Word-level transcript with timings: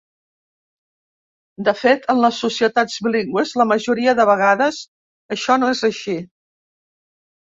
De 1.67 1.73
fet, 1.81 2.07
en 2.13 2.21
les 2.23 2.39
societats 2.45 2.95
bilingües 3.07 3.53
la 3.61 3.67
majoria 3.73 4.15
de 4.21 4.25
vegades 4.31 4.79
això 5.37 5.59
no 5.65 5.69
és 5.77 5.83
així. 5.89 6.17